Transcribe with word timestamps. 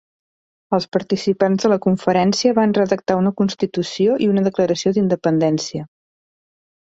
Els 0.75 0.85
participants 0.95 1.65
de 1.65 1.69
la 1.73 1.77
conferència 1.83 2.55
van 2.59 2.73
redactar 2.77 3.19
una 3.23 3.33
constitució 3.41 4.15
i 4.29 4.29
una 4.33 4.45
declaració 4.49 4.95
d'independència. 4.97 5.85